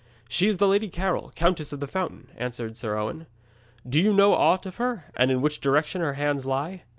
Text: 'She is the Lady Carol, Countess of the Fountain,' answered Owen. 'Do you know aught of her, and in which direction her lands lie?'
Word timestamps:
'She 0.27 0.47
is 0.47 0.57
the 0.57 0.67
Lady 0.67 0.89
Carol, 0.89 1.31
Countess 1.35 1.71
of 1.71 1.79
the 1.79 1.85
Fountain,' 1.85 2.29
answered 2.35 2.75
Owen. 2.83 3.27
'Do 3.87 3.99
you 4.01 4.11
know 4.15 4.33
aught 4.33 4.65
of 4.65 4.77
her, 4.77 5.05
and 5.15 5.29
in 5.29 5.43
which 5.43 5.61
direction 5.61 6.01
her 6.01 6.15
lands 6.17 6.43
lie?' 6.43 6.81